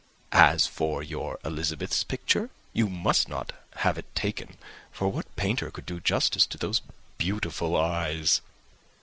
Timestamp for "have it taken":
3.81-4.57